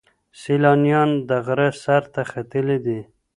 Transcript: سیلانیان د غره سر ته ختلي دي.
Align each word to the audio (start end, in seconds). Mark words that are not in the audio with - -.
سیلانیان 0.41 1.09
د 1.29 1.31
غره 1.45 1.69
سر 1.83 2.03
ته 2.13 2.21
ختلي 2.31 2.77
دي. 2.85 2.99